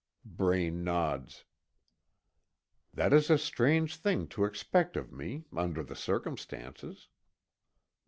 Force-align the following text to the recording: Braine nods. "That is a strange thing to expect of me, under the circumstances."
Braine 0.25 0.83
nods. 0.83 1.43
"That 2.91 3.13
is 3.13 3.29
a 3.29 3.37
strange 3.37 3.97
thing 3.97 4.25
to 4.29 4.45
expect 4.45 4.97
of 4.97 5.11
me, 5.11 5.43
under 5.55 5.83
the 5.83 5.95
circumstances." 5.95 7.07